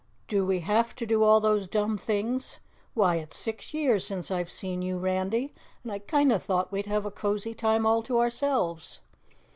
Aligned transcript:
Do 0.27 0.47
we 0.47 0.61
have 0.61 0.95
to 0.95 1.05
do 1.05 1.21
all 1.23 1.39
those 1.39 1.67
dumb 1.67 1.95
things? 1.99 2.59
Why, 2.95 3.17
it's 3.17 3.37
six 3.37 3.71
years 3.71 4.03
since 4.03 4.31
I've 4.31 4.49
seen 4.49 4.81
you, 4.81 4.97
Randy, 4.97 5.53
and 5.83 5.91
I 5.91 5.99
kinda 5.99 6.39
thought 6.39 6.71
we'd 6.71 6.87
have 6.87 7.05
a 7.05 7.11
cozy 7.11 7.53
time 7.53 7.85
all 7.85 8.01
to 8.01 8.17
ourselves." 8.19 8.99